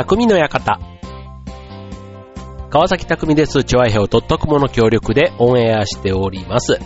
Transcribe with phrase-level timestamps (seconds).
[0.00, 0.80] 匠の館。
[2.70, 3.64] 川崎匠です。
[3.64, 6.78] チョアヘオとっとくもの協力でオンエアしております。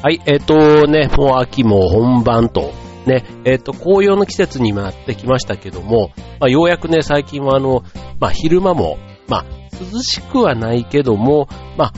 [0.00, 2.72] はい、えっ、ー、とね、もう秋も本番と、
[3.06, 7.82] ね、えっ、ー、と、紅葉の季節になってきましたけども、まあ、ようやくね、最近はあの、
[8.20, 9.44] まあ、昼間も、まあ、
[9.92, 11.92] 涼しくはないけども、まあ、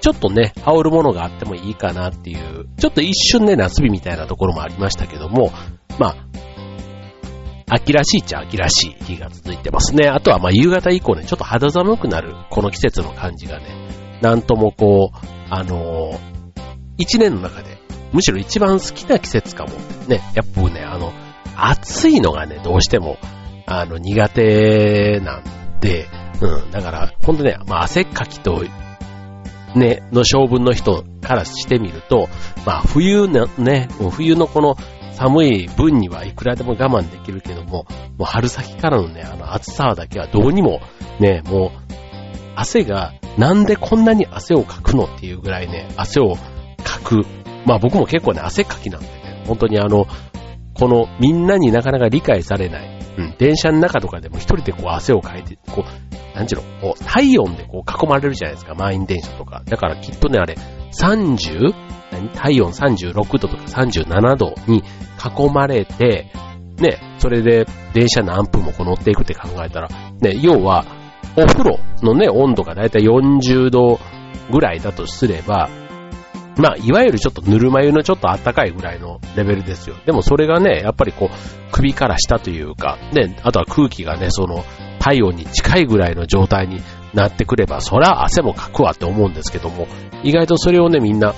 [0.00, 5.50] ちょっとね、羽織るものがあってもいいかなっていう、ちょっと一瞬ね、夏日みたいなところもありましたけども、
[5.98, 6.16] まあ、
[7.70, 10.08] 秋らしいっちゃ秋らしい日が続いてますね。
[10.08, 13.66] あとはまあ夕方以降ね、ちょっと肌寒くなるこの季節の感じがね、
[14.22, 15.16] なんともこう、
[15.50, 16.18] あのー、
[16.96, 17.78] 一年の中で、
[18.12, 19.72] むしろ一番好きな季節かも。
[20.08, 21.12] ね、やっぱね、あの、
[21.56, 23.18] 暑いのがね、どうしても、
[23.66, 26.06] あの、苦手なんで、
[26.40, 28.64] うん、だから、ほんとね、まあ汗っかきと、
[29.74, 32.28] ね、の性分の人からしてみると、
[32.64, 34.76] まあ冬のね、冬のこの
[35.18, 40.80] 寒い分にはいくらでも我慢できるけども、もう春先からのね、あの暑さだけはどうにも、
[41.18, 41.92] ね、もう、
[42.54, 46.36] 汗が、なんでこんなに汗をかくのっていうぐらいね、汗を
[46.84, 47.26] かく。
[47.66, 50.06] まあ僕も結構ね、汗かきなんでね、本当にあの、
[50.74, 59.64] このみんなになかなか理解されない、うん、電車の中とかでも一人でこう汗をかいて、こう、なんちゅうの、こう、体温でこう囲まれるじゃないですか、満員電車とか。
[59.66, 60.56] だからきっとね、あれ、
[60.92, 61.88] 30?
[62.34, 66.30] 体温36度とか37度に囲まれて、
[66.78, 69.88] ね、それで電車何分もこう乗っていくって考えたら、
[70.20, 70.84] ね、要は、
[71.36, 74.00] お風呂のね、温度がだいたい40度
[74.50, 75.68] ぐらいだとすれば、
[76.56, 79.96] まあ、いわゆるちょっとぬるま湯のちょっと暖かいぐらいのレベルですよ。
[80.06, 84.64] でもそれがね、やっぱりこう、首から下というか、ね、あとは空気がね、その、
[84.98, 86.80] 体温に近いぐらいの状態に
[87.14, 89.86] なってくれば、そりゃ汗もかくわって思うんですけども、
[90.22, 91.34] 意外とそれをね、みんな、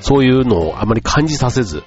[0.00, 1.82] そういうのをあまり感じさせず、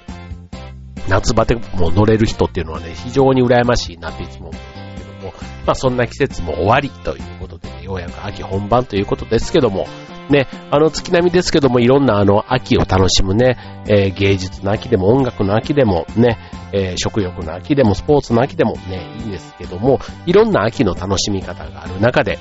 [1.08, 5.34] 夏バテも乗れる人っていうのはね、非常に羨ましいなっていつも思うんですけども、
[5.66, 9.86] まあそんな季節も終わりということで、ね、ようやく秋本番ということですけども、
[10.30, 16.38] ね、あの月並みですけども、いろんなあの秋を楽しむね、えー、芸術の秋でも音楽の秋でもね、
[16.72, 22.38] えー、食欲の秋でもスポーツの秋でもね、いいんですけども、いろんな秋の楽しみ方がある中で、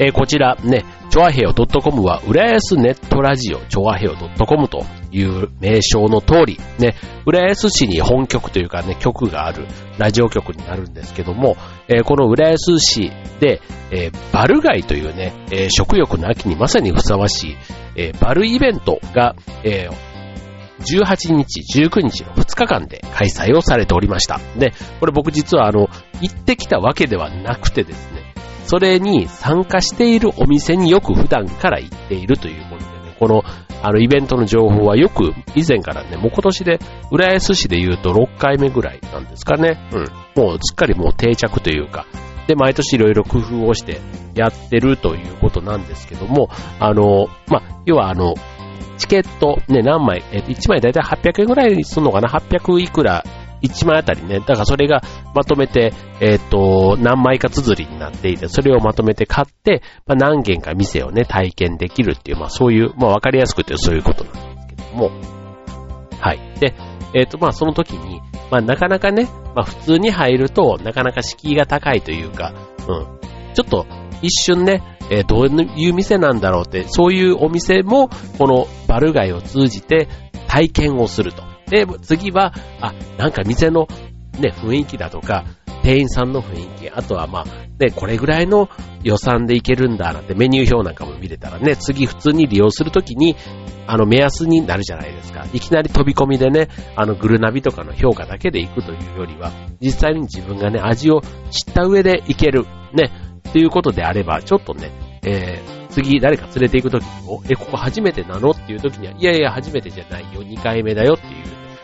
[0.00, 6.96] えー、こちらね、チョアヘヨ .com は、浦安ネットラジオ、チョアヘヨ .com という名称の通り、ね、
[7.26, 9.66] 浦安市に本局というかね、局がある
[9.98, 17.56] ラジオ局になるんですけども、えー、この浦安市で、えー、バル街というね、えー、食欲の秋にまさにふさわしい、
[17.96, 19.34] えバルイベントが、
[19.64, 19.88] え
[20.80, 24.40] 18日、19日の2日間で開催をされておりました。
[24.56, 25.88] で、これ僕実はあの、
[26.22, 28.19] 行ってきたわけではなくてですね、
[28.70, 33.42] それに参加しているお店によく普段から行っているということでね、この、
[33.82, 36.78] あの、イベントの情報はよく以前からね、もう今年で、
[37.10, 39.76] 浦安市で言うと6回目ぐらいなんですかね。
[39.92, 40.40] うん。
[40.40, 42.06] もうすっかりもう定着というか、
[42.46, 44.00] で、毎年いろいろ工夫をして
[44.36, 46.48] やってるということなんですけども、
[46.78, 48.34] あの、ま要はあの、
[48.98, 53.24] チケットね、何枚、え1枚だいたい800円ぐらいするのかな ?800 いくら
[53.62, 55.02] 1枚あたりね、だからそれが
[55.34, 65.10] まとめて、えっ、ー、と、何枚か綴りになっていて、それをまとめて買って、まあ、何軒か店をね、体験できるっていう、まあそういう、まあわかりやすくてそういうことなんですけども、
[66.20, 66.38] はい。
[66.60, 66.74] で、
[67.14, 72.52] えっ、ー、と、まあその時に、まあなかなかね、まあ普通に入ると、なかなか敷居が高いというか、
[72.88, 73.54] うん。
[73.54, 73.86] ちょっと、
[74.22, 80.08] 一瞬ね、えー、どういう店なんだろうって、そういうお店も、このバル街を通じて
[80.46, 81.49] 体験をすると。
[81.70, 83.88] で、次は、あ、なんか店の
[84.38, 85.44] ね、雰囲気だとか、
[85.82, 87.44] 店員さんの雰囲気、あとはまあ、
[87.78, 88.68] ね、これぐらいの
[89.02, 93.36] 予算でいけるんだなんてメニュー表なんかも見れたらね、次普通に利用するときに、
[93.86, 95.46] あの目安になるじゃないですか。
[95.52, 103.10] いきなり飛び込みでね、あのグルナビとかの評価だけで行くというよりは、実際に自分がね、味を知った上で行ける、ね、
[103.48, 104.92] っていうことであれば、ちょっとね、
[105.24, 108.50] えー、次誰か連れて行くときにも、え、ここ初めてなの？
[108.50, 111.32] っていうときには、いやいや、初めてじゃないよ、2回目だよっていう。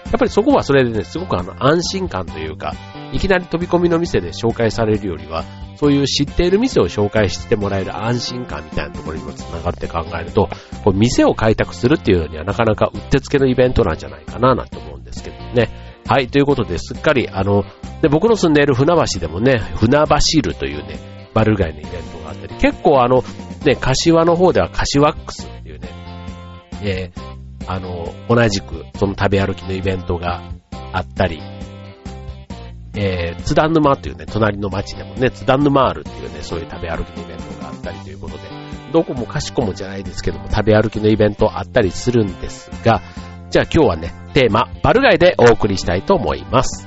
[0.06, 2.74] やっぱりそこはそれでね、すごくあの安心感というか、
[3.12, 5.44] いきなり飛び込みの店で紹介されるよりは、
[5.76, 10.48] そういう知っている店を紹介してもらえる安心感みたいなところにも繋がって考えると、
[10.84, 15.68] こう店を開拓するっていうのにはなかなかうってつけのイベントなんじゃないかななんて思うんですけどね。
[16.06, 17.64] はい、ということですっかりあの、
[18.00, 23.22] で僕の住んでいる船橋でもね、船橋ルというね、バル街のイベントがあったり、結構あの、
[23.64, 25.88] ね、柏の方では柏ックスっていうね、
[26.82, 30.42] えー、あの、同じく、その食べ歩きのイベントが
[30.92, 31.40] あったり、
[32.94, 38.42] えー、津田沼っていうね、隣の町でもね、津田沼あるっていうね、そういう食べ歩きのイベントがあったりということで、
[38.92, 43.02] どこもかしこもじゃないですけども、食べ歩きのイベントあったりするんですが、
[43.50, 46.85] じゃあ今日はね、テーマ、バルガイでお送りしたいと思います。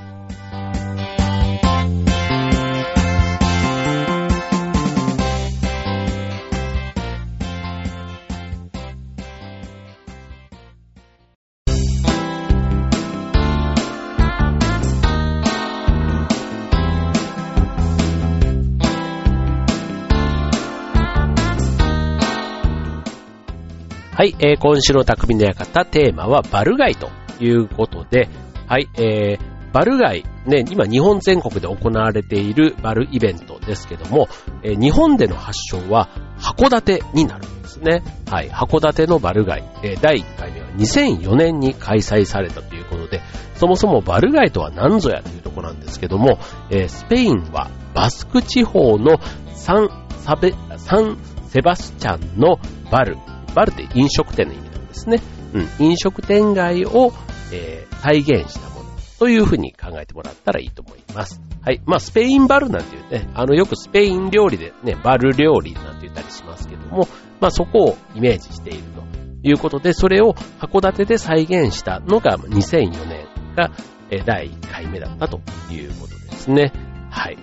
[24.20, 28.28] はい、えー、今週の匠の館テーマはバルガイということで、
[28.68, 34.28] はい、えー、バルガイ、ね、今日本全国で行われているバルイベントですけども、
[34.62, 38.04] えー、日本での発祥は函館になるんですね。
[38.30, 43.22] はい、函館のバルガイ、えー、第1回目は2004年に開催されたということで、
[43.56, 46.40] そもそもバルガイとは何ぞやというところなんですけども、
[46.72, 49.18] えー、スペインはバスク地方の
[49.56, 49.88] サン
[50.26, 51.18] サベ、サン
[51.48, 52.60] セバスチャンの
[52.92, 53.16] バル
[53.54, 55.22] バルって飲食店の意味なんですね。
[55.54, 57.12] うん、飲食店街を、
[57.52, 61.42] えー、再現したものというふうに考えてもらったらいいと思います。
[61.62, 61.82] はい。
[61.86, 67.08] まあ、スペインバルなんていうね、あの、よくスペイン料理でね、バル料理なんて言ったりしますけども、
[67.42, 69.04] まあ、そこをイメージしていると
[69.44, 73.72] いうことで、それを函館で再現したのが2004年が、
[74.12, 76.72] え第1回目だったということですね。
[77.12, 77.38] はい。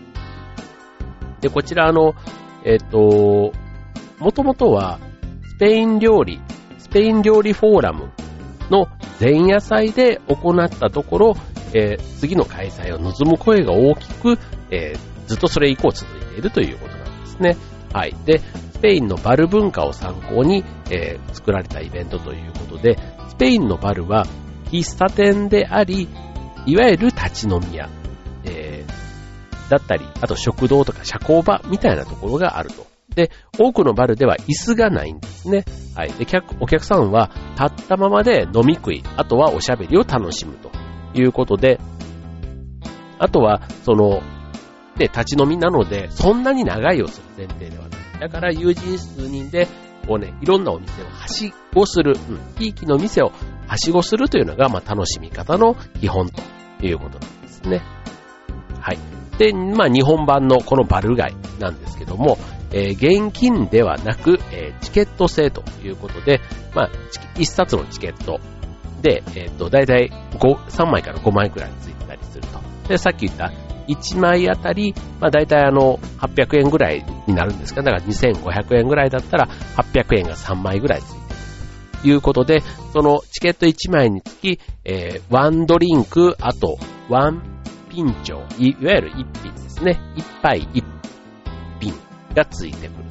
[1.41, 2.15] で、こちらあの、
[2.65, 3.53] えっ、ー、と、
[4.19, 4.99] もともとは、
[5.57, 6.39] スペイン料理、
[6.77, 8.11] スペイン料理フォーラム
[8.69, 8.89] の
[9.19, 11.37] 前夜祭で行ったところ、
[11.73, 14.39] えー、次の開催を望む声が大きく、
[14.71, 17.57] えー、ずっとそれ以降続いているということなんですね。
[17.91, 18.15] はい。
[18.27, 18.41] で、
[18.75, 22.99] スペインのバル文化を参考に、えー、作られたイベントということで、
[23.31, 24.27] スペインのバルは
[24.67, 26.07] 喫茶店であり、
[26.67, 27.89] いわゆる立ち飲み屋、
[28.45, 32.96] えー、だったり、あと食堂とか社交場みたいなところがあると。
[33.17, 35.65] で、多くのバルでは椅子がないんですね。
[35.95, 36.13] はい。
[36.13, 40.71] で、客、お客さんは立ったままで飲み食い、あとはおしゃべりを楽しむと
[41.15, 41.81] いうことで、
[43.19, 44.21] あとは、その、
[44.99, 48.21] で、立ち飲みなので、そんなに長いをする前提ではない。
[48.21, 49.67] だから友人数人で、
[50.07, 53.33] こうね、いろんなお店をはしごする、うん、地域の店を
[53.67, 56.43] はしごするというのが、まあ、楽しみ方の基本と
[56.87, 57.81] いうことなんですね。
[58.79, 58.99] はい。
[59.39, 62.39] で、まあ、日本版のこのバルガイなんですけども、
[62.73, 66.41] えー、現金ではなく、えー、チケット制ということで、
[66.75, 66.91] まあ、
[67.37, 68.41] 1冊のチケット
[69.03, 72.61] で、えっ、と、だいたい3枚から5枚くらいついてたりすると。
[72.89, 73.53] で、さっき言った
[73.89, 86.79] 1枚あたり、まあ、だいたいあの、800円ぐらいになるんですかだから2500円ぐらいだったら、800円が3枚ぐらいついてるということで、そのチケット1枚につき、えー、ワンドリンク、あと、
[87.09, 87.43] ワン
[87.89, 90.01] ピンチョいわゆる1品ですね。
[90.17, 90.96] 1杯1
[92.37, 93.05] がついてくる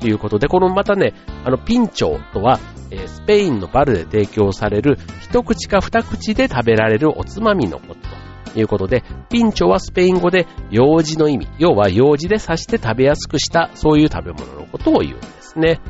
[0.00, 1.12] ということで、このまたね、
[1.44, 2.58] あの、ピンチョとは、
[2.90, 15.80] えー、スペインのバルで提供される一口か二口で食べられるおつまみのことということで、ピンチョはスペイン語で用事の意味、要は用事で刺して食べやすくした、そういう食べ物のことを言うんですね。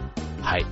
[0.43, 0.67] はい。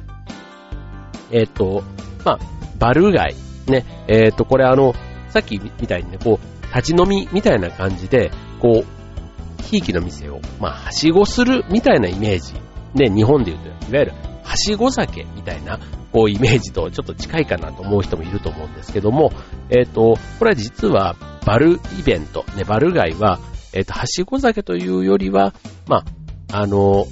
[1.31, 1.85] えっ、ー、と、
[2.25, 2.39] まあ、
[2.79, 3.35] バル街。
[3.69, 4.95] ね、えっ、ー、と、これあの、
[5.29, 8.31] さっきみたいにね、こう、立ち飲みみたいな感じで、
[8.61, 8.98] こう、
[9.69, 12.55] ひいきの店を、まあ、はしごするみたいなイメージ。
[12.95, 14.13] ね、日本で言うと、いわゆる、
[14.43, 15.79] はしご酒みたいな、
[16.11, 19.31] こう、イメージとちょっと近いかなと思う人もいると思うんですけども、
[19.69, 23.39] えっ、ー、と、これは実は、バルイベント、ね、バル街は、
[23.75, 25.53] えっ、ー、と、はしご酒というよりは、
[25.87, 26.05] ま
[26.51, 27.07] あ、あの、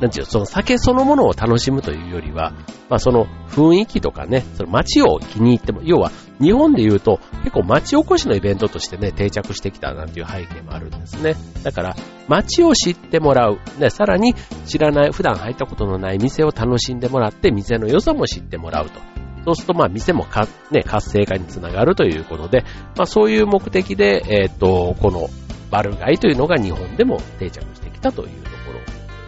[0.00, 2.52] なんていうその酒そのものを楽しむというよりは、
[2.88, 11.34] まあその雰囲気とかね、その街を気に入っても、要は日本で言うと結構街おこしのイベントとしてね、定着してきたなんていう背景もあるんですね。
[11.62, 11.96] だから
[12.28, 13.58] 街を知ってもらう。
[13.78, 14.34] ね、さらに
[14.66, 19.00] 知らない、普段入ったことのない店を楽しんでもらって店の良さも知ってもらうと。
[19.44, 22.64] そうするとまあ店もか、ね、活性化につながるということで、
[22.96, 25.28] まあそういう目的で、えっ、と、この
[25.70, 28.56] バル街というのが日本でも定着してきたというとこ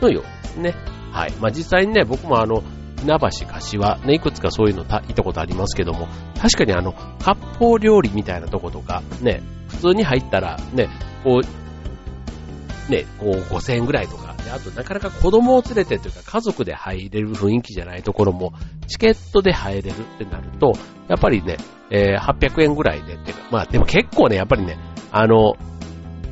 [0.01, 0.41] ろのよう。
[0.43, 0.75] ですね。
[1.13, 1.33] はい。
[1.41, 2.63] まあ、実際にね、僕もあの、
[3.01, 6.09] 船橋柏、ね、いくつかそういうのた行ったことありますけども、
[6.41, 10.89] 確かにあの、割烹料理みたいなとことか、ね、普通に入ったら、ね、
[11.25, 18.53] こう、ね、こう5000円ぐらいとか、であとなかなか子供を連れてというか家族で入れる雰囲気じゃないところも、
[18.87, 20.73] チケットで入れるってなると、
[21.09, 21.57] やっぱりね、
[21.91, 24.79] えー、800円ぐらいでっていうか、まあでも結構ね、やっぱりね、
[25.13, 25.55] あの、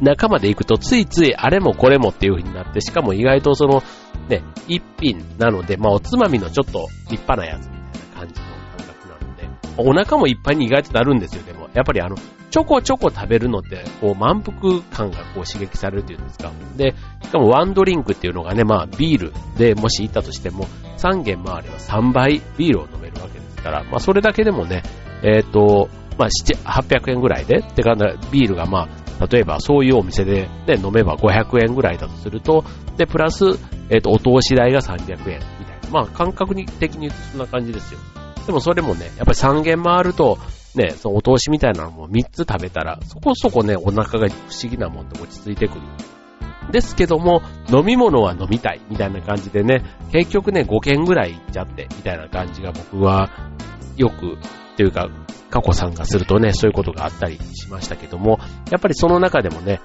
[0.01, 3.83] 中まで行くとついついあれもこれもっていう風になって、しかも意外とその、
[4.29, 7.83] ね、一品なので、まあおつまみのちょっと立派なやつみたい
[8.15, 11.69] な感じの感覚なので、お腹もいっぱいに意外となるんですよ、でも。
[11.75, 12.17] やっぱりあの、
[12.51, 16.53] ちょこちょこ食べるのって、こう満腹感がこう刺激されるっていうんですか。
[16.77, 20.67] で、しかもワンドリンクっていうのがね、まあビールでもし行ったとしても、
[20.99, 24.83] 3軒回れば3倍ビールを飲めるわけですから、まあそれだけでもね、
[25.23, 25.89] えっ、ー、と、
[26.19, 26.29] まあ、
[26.83, 27.95] 800円ぐらいで、ってか、
[28.33, 28.89] ビールがまあ、
[29.27, 32.65] 例えばそういうお店で、ね、飲めば500円ぐらいだとすると、
[32.97, 33.45] で、プラス、
[33.91, 35.19] えっ、ー、と、お通し代が300円
[35.59, 35.91] みたいな。
[35.91, 38.01] まあ、感覚的に言うとそんな感じですよ。
[38.47, 40.39] でもそれもね、やっぱり3軒回ると、
[40.75, 44.33] ね、そのお通しみたいなのも3つ食べたら、そこそこね、お腹が不
[44.63, 45.81] 思議なもんで落ち着いてくる。
[46.71, 49.83] ですけども、飲み物は飲みたい、みたいな感じでね、
[50.13, 53.31] 結局ね、5軒ぐらい行っちゃって、みたいな感じが僕は、
[53.97, 54.39] よく、
[54.79, 55.09] というか、
[55.51, 58.39] 過去参加するとね、そういうことがあったりしましたけども、
[58.71, 59.81] やっぱりその中でもね、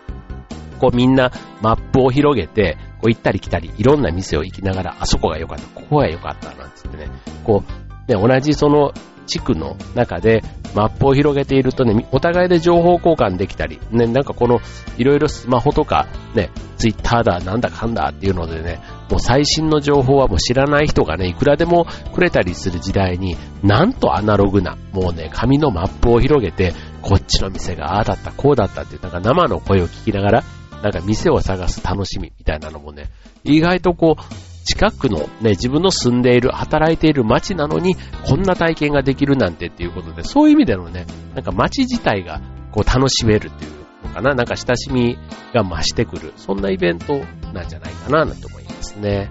[0.79, 1.31] こうみんな
[1.61, 7.09] マップを広げて、こう行ったり来たり、いろんな店を行きながら、あそこが良かった、ここが良かった、なんつってね、
[7.43, 7.63] こ
[8.07, 8.93] う、ね、同じその
[9.25, 10.43] 地区の中で
[10.75, 14.59] マップを広げているとね、お互いで情報交換できたり、ね、なんかこの、
[14.97, 18.79] いろいろスマホとか、ね、ツイッターだ、なんだかんだっていうのでね、
[19.13, 30.43] もう最新の情報はもう知らない人がね、いくらでもくれたりする時代に、なんとアナログな、もうね、紙のマップを広げて、こっちの店がああだった、こうだったっていう、なんか生の声を聞きながら、
[30.81, 33.11] なんか店を探す楽しみみたいなのもね、
[33.43, 37.95] 意外とこう、近くのね、自分の住んでいる、働いている街なのに、
[38.27, 41.05] こんな体験ができるなんてっていうことで、そういう意味でのね、
[41.35, 42.41] なんか街自体が
[42.71, 45.19] こう楽しめるっていうのかな、なんか親しみ
[45.53, 47.21] が増してくる、そんなイベント
[47.53, 48.62] なんじゃないかな、なんて思います。
[48.91, 49.29] ね。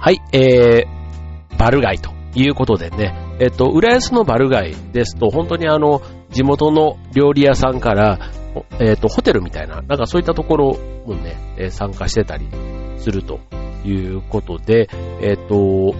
[0.00, 8.18] はい、えー、バル街ということでね、えっと、浦安のバル街ですと、本当にあの、地元の料理屋さんから、
[8.80, 12.48] えっと、ホテルみたいな、なんかそういったところもね、え参加してたり
[12.98, 13.40] すると
[13.84, 14.88] いうことで、
[15.20, 15.94] えっと、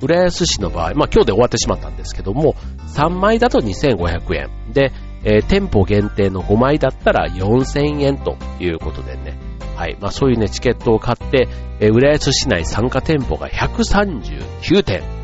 [0.00, 2.54] 浦安市の場合、まあ今日で終わってしまったんですけども、
[2.94, 4.50] 3枚だと2500円。
[4.72, 4.92] で、
[5.24, 9.38] えー、店舗限定の5枚だったら4000円ということでね、
[9.74, 9.96] はい。
[10.00, 11.48] まあそういうね、チケットを買って、
[11.80, 15.15] えー、浦安市内参加店舗が139店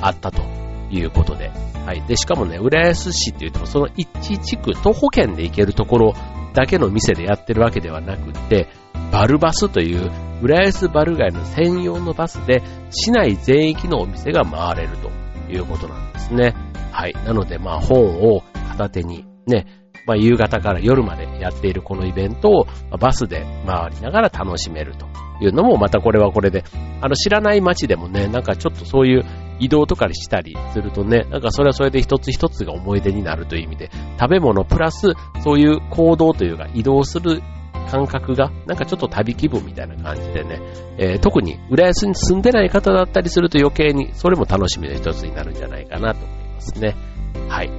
[0.00, 0.42] あったと
[0.90, 1.50] いうことで。
[1.86, 2.02] はい。
[2.06, 6.14] で、しかもね、浦安市って言っても、その一地区、徒歩圏で行けるところ
[6.54, 8.68] だけの店でやってるわけではなくて、
[9.12, 10.10] バルバスという、
[10.42, 15.10] 浦安バル街の専用のバスで、市内全域のお店が回れると
[15.52, 16.54] いうことなんですね。
[16.92, 17.14] はい。
[17.24, 19.66] なので、まあ本を片手に、ね、
[20.06, 22.66] まあ、夕方から夜までやっているこのイベントを、
[22.98, 25.06] バスで回りながら楽しめると
[25.40, 26.64] いうのも、またこれはこれで、
[27.00, 29.24] あの、知らない街でもね、なんかちょっとそういう
[29.60, 35.12] 移動とかしたりするとね、なんかそれはそれで一つ一つが思い出になるという意味で、食べ物プラス
[35.44, 37.42] そういう行動というか移動する
[37.90, 40.60] 感覚が、なんかちょっと旅気分みたいな感じでね、
[40.98, 46.96] えー、特に浦安に住んでない方だったりすると余計にそれも楽しみの一つになるんじゃないかなと思いますね。
[47.48, 47.70] はい。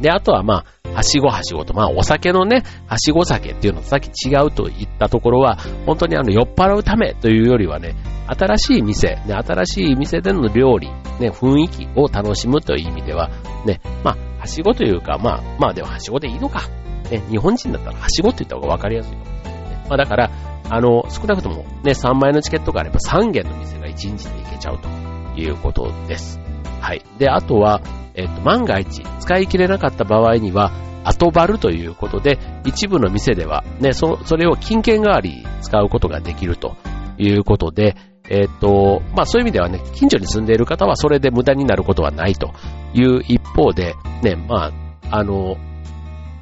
[0.00, 5.56] で、あとはまあ、はしごはしごと、まあお酒のね、はしご酒っていうのとさっき違うと言ったところは、
[5.86, 7.94] 本当にあの酔っ払うためというよりはね、
[8.26, 13.30] 新しい店、ね、新しい店での料理、ね、雰囲気を楽しむという意味では、
[13.64, 16.62] ね、まあ、はしごというか、まあ、まあでもはしごでいいのか。
[17.10, 19.18] ね、日本人だったらはしごって言った方がわかりやすいよ。
[19.18, 20.30] ね、まあだから、
[20.68, 24.88] あの、少なくともね、3枚のチケットがあれば3軒の店が1日で行けちゃうと
[25.36, 26.38] いうことです。
[26.80, 27.02] はい。
[27.18, 27.80] で、あとは、
[28.20, 30.72] えっと、万が一使い切れなかった場合には、
[31.04, 36.76] 後バルということで、一部の店では、ね、そそれを金券代わり使うことができると
[37.18, 37.96] いうことで、
[38.28, 42.52] えっ、と、まあそういう意味ではね、近所に住んでいる方はそれで無駄になることはないと
[42.94, 44.70] いう一方で、ね、ま
[45.10, 45.56] あ、あの、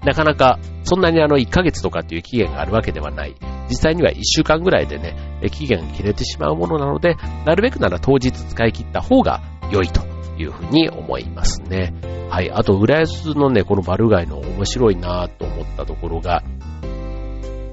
[0.05, 3.37] なかなかそんなにあの1ヶ月とかっていう期限があるわけではない。
[3.69, 5.15] 実際には1週間ぐらいでね、
[5.53, 7.17] 期限が切れてしまうものなので、
[7.47, 11.93] なるべくなら当日使い切った方が良いというふうに思いますね。
[12.31, 12.51] はい。
[12.51, 16.43] あと、浦安のね、このバル街の面白いなと思ったところが、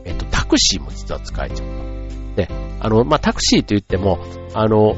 [0.06, 1.96] えっと、タクシーも実は使えちゃった。
[2.36, 2.48] で、
[2.80, 4.20] あの、まあ、タクシーと言っても、
[4.54, 4.96] あの、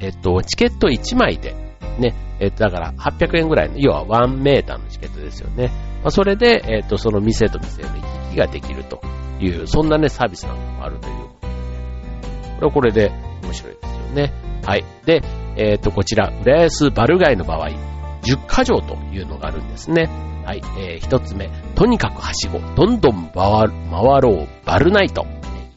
[0.00, 1.54] えっと、チケット1枚で、
[1.98, 5.70] ね、えっと、だから800円ぐらいの、要は1メーターのチケットですよね。
[6.02, 7.94] まあ、それで、えっと、その店と店の行
[8.30, 9.00] き来ができると
[9.40, 14.32] いう、そんなね、サービスなんかもあるということで、ね、これはこれで面白いですよね。
[14.64, 14.84] はい。
[15.04, 15.22] で、
[15.58, 17.68] えっ、ー、と、こちら、浦安バル街の場合、
[18.22, 20.08] 10箇条というのがあるんですね。
[20.44, 20.62] はい。
[20.78, 23.68] えー、一つ目、とにかくはしご、どんどん回
[24.22, 25.26] ろう、バルナイト。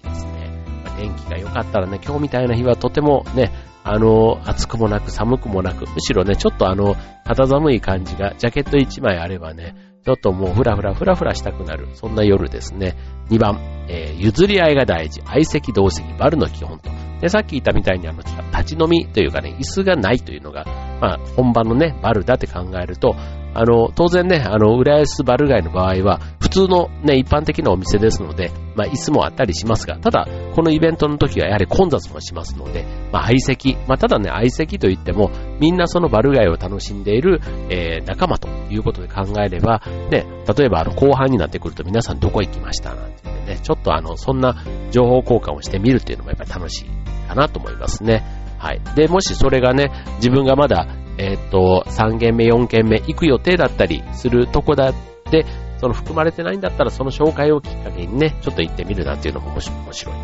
[0.06, 0.50] いいですね。
[0.86, 3.52] まあ、天気が良かったらね、今日みたいな日はとてもね、
[3.84, 6.96] あの、暑くもなく寒くもなく、むしろね、ちょっとあの、
[7.26, 12.96] 肌寒い感じが、ジャケット1枚あればね、ちょっともうふらふらふらふらしたくなる、そんな夜ですね。
[13.30, 16.90] 2番、えー、譲り合いが大事、相席同席、バルの基本と。
[17.22, 20.66] で、さっき言ったみたいにあの、立ち飲みというかね、椅子がないというのが、
[21.00, 23.16] まあ、本場のね、バルだって考えると、
[23.54, 35.30] あの、当然ね、あの、浦安バル街の場合は、二通のね、一般的なお店ですので、まあ、椅子もあったりしますが、ただ、このイベントの時はやはり混雑もしますので、まあ、相席、まあ、ただね、相席といっても、
[35.60, 38.48] みんなそのバルガイを楽しんでいる、えー、仲間と。
[38.72, 40.26] いうことで考えれば、ね、
[40.58, 48.24] 例えばあの、後半になってくると皆さんどこ行きましたなんて言ってね、ちょっとあの、そんな情報交換をしてみるっていうのもやっぱり楽しいかなと思いますね。
[48.58, 48.82] はい。
[48.96, 50.88] で、もしそれがね、自分がまだ、
[51.18, 54.94] えっ、と、3軒目、4軒目行く予定だったりするとこだっ
[55.30, 55.46] て、
[55.78, 60.16] その含まれてないんだったらその紹介をきっかけにね、ちょっと行ってみるなんていうのも面白い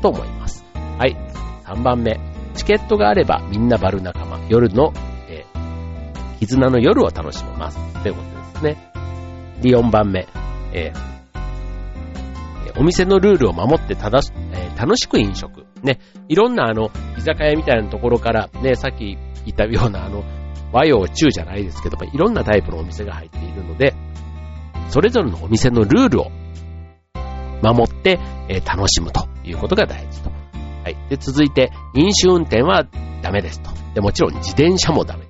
[0.00, 0.64] と思います。
[0.74, 1.16] はい。
[1.64, 2.20] 3番目。
[2.54, 4.38] チケットがあればみんなバル仲間。
[4.48, 4.92] 夜の、
[6.40, 7.78] 絆の夜を楽しめます。
[8.02, 8.92] ということですね。
[9.60, 10.26] で、4番目。
[10.72, 15.66] えー、お店のルールを守ってただし、えー、楽しく飲食。
[15.82, 16.00] ね。
[16.28, 20.24] いろんなあの、居酒屋みたいなところから、ね、さっき言ったようなあの、
[20.72, 23.94] 和洋中じゃないですけど、いろんなタイプのお店が入っているので、
[24.88, 26.30] それぞれのお店のルールを
[27.62, 28.18] 守って、
[28.48, 30.30] えー、楽しむということが大事と。
[30.30, 30.96] はい。
[31.10, 32.86] で、続いて、飲酒運転は
[33.20, 33.70] ダメですと。
[33.94, 35.26] で、もちろん自転車もダメ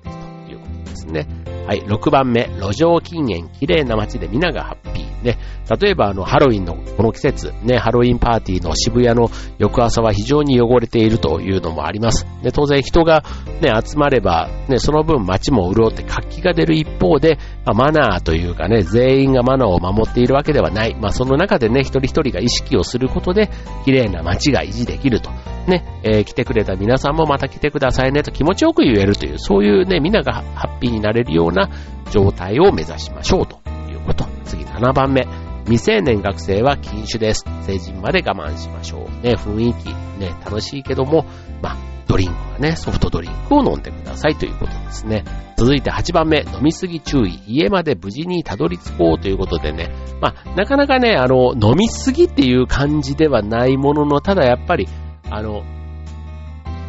[1.05, 1.27] ですね。
[1.67, 1.83] はい。
[1.83, 5.11] 6番目、路上禁煙、綺麗な街で皆がハッピー。
[5.23, 5.37] ね。
[5.79, 9.29] 例えば、あの、ハロウィンのこの季節、ね、ハロウィンパーティーの渋谷の
[9.59, 12.25] 翌朝は非常に汚れているというのもあります。
[12.43, 13.23] で、当然人が
[13.61, 20.95] ね、集まれば、ね、その分街も潤って活気が出る一方で、まあ、マナーというかね、全員がマナーを守っているわけではない。
[20.99, 23.49] まあ、その中でね、一人一人が意識をすることで、
[23.85, 25.29] 綺麗な街が維持できると。
[25.67, 31.69] ね、えー、来てくれた皆さんもまた来てくださいねと気持ちよく言えるという、そういうね、みんながハッピーになれるような
[32.11, 34.25] 状態を目指しましょうということ。
[34.45, 35.27] 次7番目。
[35.65, 37.45] 未成年学生は禁酒です。
[37.61, 39.25] 成人まで我慢しましょう。
[39.25, 39.89] ね、雰囲気、
[40.19, 41.25] ね、楽しいけども、
[41.61, 45.23] まあ、ドリンクはね、ソフトドリンクを飲んでくださいということですね。
[45.57, 47.39] 続いて8番目、飲みすぎ注意。
[47.47, 54.87] 家まで無事にたどり着こうということでね、まあ、なかなかね、あの、飲みすぎっていう感じではないものの、ただやっぱり、
[55.31, 55.63] あの、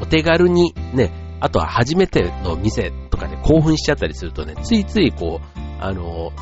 [0.02, 6.32] お手軽にね、あとは初めての店とかで興奮しちゃったりするとね、ついついこう、あの、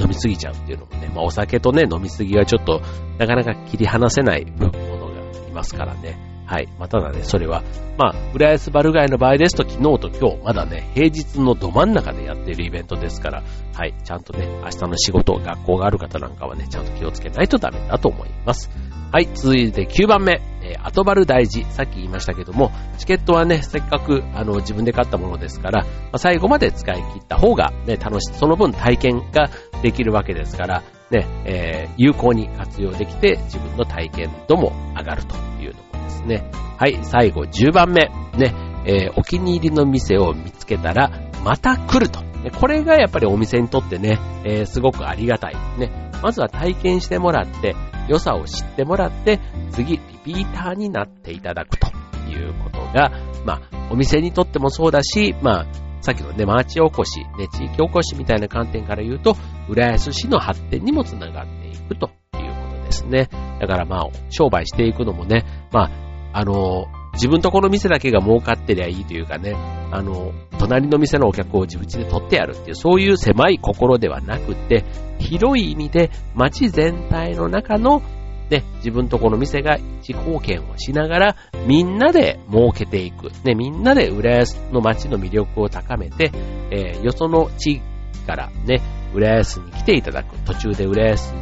[0.00, 2.82] 飲みすぎちゃうっていうのもね、まあお酒とね、飲みすぎはちょっと
[3.18, 6.27] なかなか切り離せないものがいますからね。
[6.48, 6.68] はい。
[6.78, 7.62] ま、ただね、それは、
[7.98, 13.42] まあ、浦安バルガイの場合ですと、昨日と今日、まだね、平日のど真ん中でやっているイベントですから、
[13.74, 13.94] はい。
[14.02, 18.70] ちゃんとね、明日の仕事、学校がある方なんかはね、ちゃんと気をつけないとダメだと思います。
[19.12, 21.66] はい、続いて9番目、えー、後バル大事。
[21.70, 28.34] さっき言いましたけども、チケットはね、せっかく、あの、自分で買ったものですから、まあ、最後まで使い切った方が、ね、楽しい。
[28.34, 29.50] その分体験が
[29.82, 36.50] できるわけですから、ね、えー、有効に活用できて、自分の体験度も上がるというところですね。
[36.76, 41.10] はい、最後10番目、ね、えー、お気に入りの店を見つけたら、
[41.44, 42.20] また来ると。
[42.60, 45.56] これがやっぱりお店にとってね、えー、すごくありがたい。
[45.78, 47.74] ね、まずは体験してもらって、
[48.08, 49.40] 良さを知ってもらって、
[49.72, 51.88] 次、リピーターになっていただくと
[52.30, 53.12] いうことが、
[53.44, 55.66] まあ、お店にとってもそうだし、まあ、
[56.00, 59.36] さっきのね、町おこし、ね、地域おこしみたいな観点から言うと、
[59.68, 63.28] 浦安市の発展にもつながっていくということですね。
[63.60, 65.90] だからまあ、商売していくのもね、まあ、
[66.32, 69.54] あの、自分とこの店だけが儲かってりゃいいというかね、
[69.90, 74.84] あの、隣の店のお客を自分家で取ってやるっていう、そういう狭い心ではなくて、
[75.18, 78.02] 広い意味で街全体の中の
[78.50, 83.30] ね、自分とこの店が一貢献をしながら、みんなで儲けていく。
[83.44, 86.30] ね、みんなで浦安の街の魅力を高めて、
[86.70, 87.82] えー、よその地域
[88.28, 88.82] からね、
[89.14, 90.36] 浦安に来ていただく。
[90.44, 91.34] 途中で浦安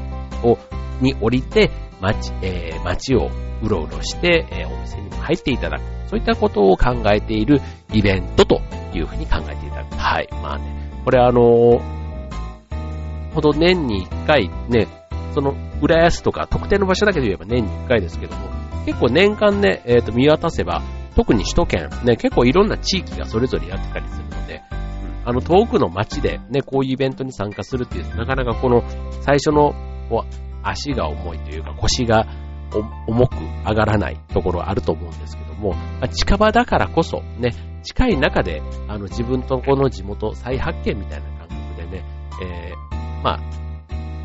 [0.45, 0.57] を、
[1.01, 1.71] に降りて、
[2.01, 3.29] 街、えー、街を
[3.63, 5.83] うろうろして、えー、お店にも入っていただく。
[6.09, 7.61] そういったことを考えている
[7.93, 8.61] イベントと
[8.95, 9.97] いうふうに考えていただく。
[9.97, 10.29] はい。
[10.31, 11.81] まあね、これあのー、
[13.35, 14.87] ほど年に一回ね、
[15.35, 18.49] その、浦安とか特定の場所だけで言えば年に一回ですけども、
[18.87, 20.83] 結構年間ね、えっ、ー、と、見渡せば、
[21.17, 24.63] 特に首都圏、ね、結構いろんな地域がそれぞれやってたりするので、
[25.27, 28.83] あの、遠くの街でね、こういうイベントに参加するっていう、なかなかこの、
[29.23, 29.75] 最初の、
[30.63, 32.27] 足が重いというか、腰が
[33.07, 33.35] 重く
[33.67, 42.05] 上がらないところあると思うんですけども、ま近場だからこそ、ね、近い中で、あの、自分とこの地元再発見みたいな感覚でね、
[42.43, 43.41] えー、まあ、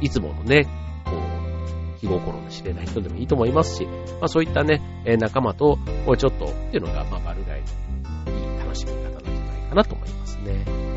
[0.02, 0.68] いつものね、
[1.06, 10.91] こう、気心の知れない人でもいいと思いますし、まあそういったね、え仲間と、こうちょっとっていうのが、まあバルガイのいい楽しみ方なんじゃないかなと思いますね。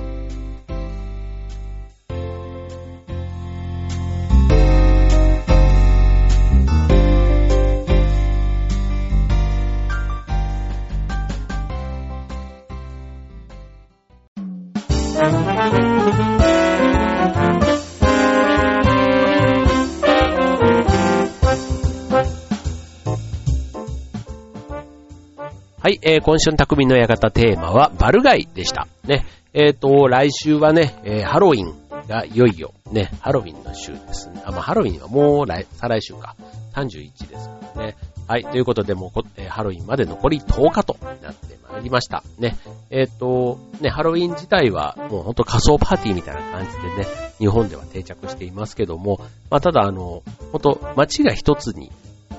[25.84, 28.88] はい、えー、今週の匠の館テーマは、バルガイでした。
[29.06, 29.26] ね。
[29.52, 31.74] えっ、ー、と、来週はね、えー、ハロウィン
[32.08, 34.40] がいよいよ、ね、ハロウィンの週ですね。
[34.46, 36.36] あ、まあ、ハロウィンはもう来、再来週か。
[36.72, 37.96] 31ですからね。
[38.26, 42.24] はい、ということで、もう、えー、ハロウィンまで残り10日となってまいりました。
[42.38, 42.56] ね。
[42.88, 47.06] えっ、ー、と、ね、ハロウィン自体は、もうほんと仮想パーティーみたいな感じでね、
[47.38, 49.18] 日本では定着していますけども、
[49.50, 51.92] まあ、ただあの、ほんと、街が一つに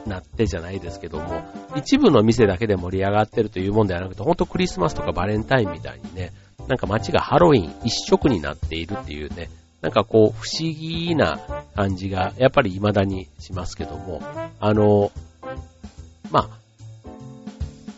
[0.05, 1.43] なってじゃないですけども、
[1.75, 6.31] 一部の店だけで盛り上がってるというもんではなくて、ほんとクリスマスとかバレンタインみたいにね、
[6.67, 9.49] なんか街がハロウィン一色になっているっていうね、
[9.81, 11.39] なんかこう不思議な
[11.75, 14.21] 感じがやっぱり未だにしますけども、
[14.59, 15.11] あの、
[16.31, 16.49] ま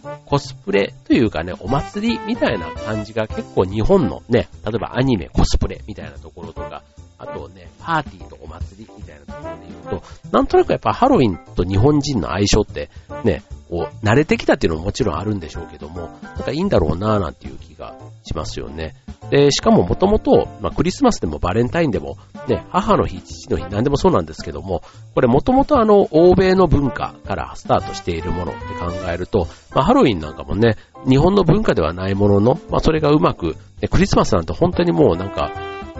[0.04, 6.84] あ、コスプレというかね、お祭りみたいな感じが結構日本のね、例えばアニメ、コスプレみたいなところとか、
[7.20, 12.90] あとね、パーティーとお祭りみたいなところで言うと、なんとなくやっぱハロウィンと日本人の相性って、
[13.24, 18.96] ね、こう、慣れてきたっていうのももちろんあるんでしょうけども、なんかいいんだろうなぁなんていう気がしますよね。
[19.30, 24.84] で、しかももともと、まあクリスマスでもバレンタインでも、ね、母の日、父の日、何でもそうなんですけども、
[25.16, 30.78] これもともとあの、欧米の文化からスタートしているものって考えると、まあハロウィンなんかもね、
[31.08, 35.52] 日本の文化ではないものの、まあそれがうまく、ね、クリスマスなんて本当にもうなんか、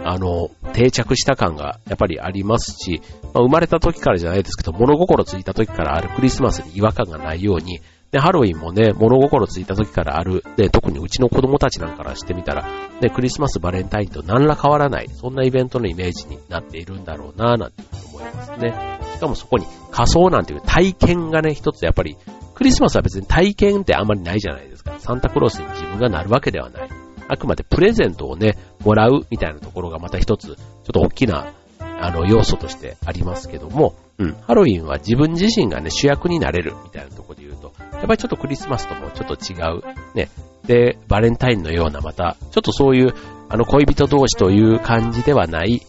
[0.08, 3.02] あの、定着した感がやっぱりありますし、
[3.34, 12.66] まあ、生まれた時からじゃないですけど、物心ついた時からあるクリスマスに違和感がないように、で、ハロウィンもね、物心ついた時からある、で、特にうちの子供たちなんかからしてみたら、
[13.02, 18.72] ね、クリスマス、バレンタインと何ら変わらない、そんなイベントのイメージになっているんだろうなぁ、なんて思いますね。
[19.14, 22.16] しかもそこに仮装なんていう体験がね、一つやっぱり、
[22.54, 24.94] クリスマスは別に体験ってあんまりないじゃないですか。
[24.98, 26.87] サンタクロースに自分がなるわけではない。
[27.28, 31.52] あくまでプレゼントをね、もらうみたいなところがまた一つ、ちょっと大きな、
[32.00, 39.82] あの、要素としてありますけども、うん、ハロウィンは自分自身がね、主役になれるみたいなところで言うと、やっぱりちょっとクリスマスともちょっと違う、
[40.16, 40.28] ね、
[40.66, 43.14] で、バレンタインのようなまた、ちょっとそういう、
[43.48, 45.82] あの、恋人同士という感じではない、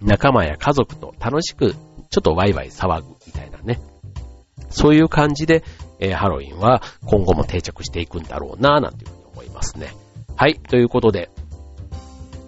[0.00, 3.80] 仲間や家族と楽しく、ちょっとワイワイ騒ぐみたいなね、
[4.70, 5.62] そういう感じで、
[5.98, 9.94] えー、ハロウィンは今後も定着していくんだろうなぁ、なんていうふうに思いますね。
[10.36, 11.30] はい、ということで、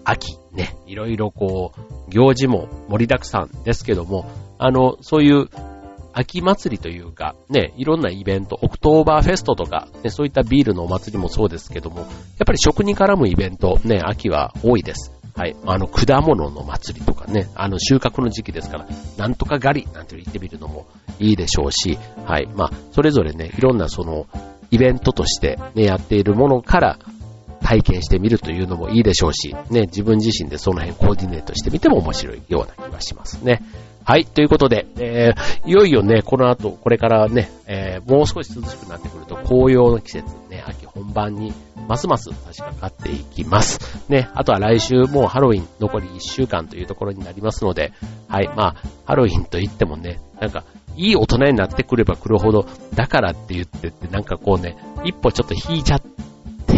[0.03, 5.49] 秋、ね、いろいろこう、行事も盛りだくさんですけども、あの、そういう
[6.13, 12.07] 秋祭りというか、ね、いろんなイベント、オクトーバーフェストとか、ね、そういったビールのお祭りもそうですけども、やっ
[12.45, 15.11] ぱり食に絡むイベント、ね、秋は多いです。
[15.35, 15.55] はい。
[15.65, 20.85] あの、果物の祭りとかね、あの、収穫の時期ですから、なんとか狩りなんて言ってみるのも
[21.19, 22.47] いいでしょうし、はい。
[22.55, 24.27] まあ、それぞれね、いろんなその、
[24.71, 26.99] イベントとしてね、やっているものから、
[27.69, 33.61] 体験してみるというのもいいでしょうし、ね、自分自身でその辺コーディネートしてみても面白いような気がしますね。
[34.03, 41.53] はい、ということで、えー、いよいよね、この後、これからね、えー、もう少し涼しくなってくると紅葉の季節、ね、秋本番に
[41.87, 43.79] ますます差し掛かっていきます。
[44.09, 47.93] ね、あとは来週もうハロウィン残り1週間というところになりますので、
[48.27, 50.63] はい、まあ、ハロウィンと言ってもね、なんか、
[50.95, 56.19] いい大人になってくれば来るほど、だからって言ってって、なんかこうね、一歩ちょっと引いちゃって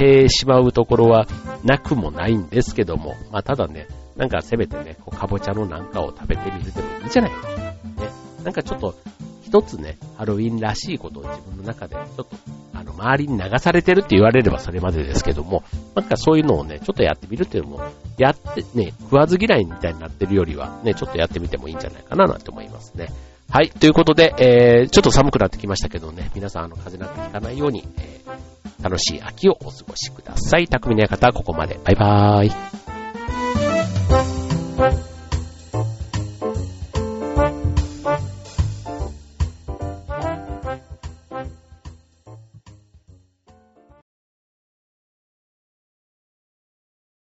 [0.01, 1.27] てしまうところは
[1.63, 7.31] なくもないんですけども、まあただね、なんかせめてね、こうかぼちゃのなんかを食べてみるでもいいじゃない？
[7.31, 7.49] ですか。
[7.57, 8.09] ね。
[8.43, 8.95] なんかちょっと、
[9.43, 12.27] 一つね、ハロウィンらしいことを自分の中で、ちょっと、
[12.73, 15.63] あの、周りに流されてるって言われればそれまでですけども、
[15.95, 17.81] なんかそういうのをね、ちょっとやってみるっていうのも、
[18.17, 23.09] やってね、食わず嫌いみたいになってるよりは、ね、ちょっとやってみてもいいんじゃないかななんて思いますね。
[23.51, 30.67] はい、ということで、えー、ちょっと寒くなってきましたけどね、皆さんあの、風邪なんてひかないように、えー楽しい秋をお過ごしください。
[30.67, 31.79] 匠の館、ここまで。
[31.83, 32.80] バイバーイ。